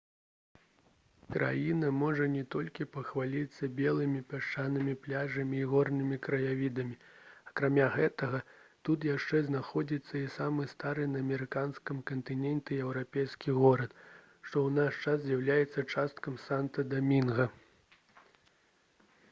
краіна 1.33 1.89
можа 2.03 2.25
не 2.35 2.39
толькі 2.53 2.85
пахваліцца 2.93 3.67
белымі 3.79 4.21
пясчанымі 4.31 4.95
пляжамі 5.03 5.59
і 5.65 5.67
горнымі 5.73 6.17
краявідамі 6.27 6.95
акрамя 7.51 7.85
гэтага 7.97 8.39
тут 8.89 9.05
яшчэ 9.09 9.43
знаходзіцца 9.49 10.15
і 10.21 10.31
самы 10.37 10.65
стары 10.73 11.05
на 11.17 11.21
амерыканскім 11.25 11.99
кантыненце 12.13 12.79
еўрапейскі 12.87 13.55
горад 13.61 13.93
што 14.07 14.63
ў 14.63 14.75
наш 14.79 14.99
час 15.05 15.21
з'яўляецца 15.29 15.85
часткай 15.97 16.41
санта-дамінга 16.47 17.47